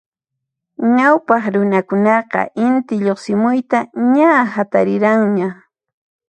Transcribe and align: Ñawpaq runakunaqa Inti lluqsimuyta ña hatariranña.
Ñawpaq 0.95 1.43
runakunaqa 1.53 2.41
Inti 2.67 2.95
lluqsimuyta 3.05 3.79
ña 4.15 4.31
hatariranña. 4.53 5.49